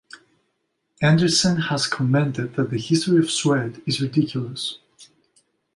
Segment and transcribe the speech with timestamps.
[1.03, 4.79] Anderson has commented that the history of Suede is ...ridiculous.